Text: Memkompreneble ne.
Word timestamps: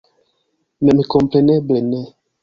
Memkompreneble 0.83 1.77
ne. 1.91 2.01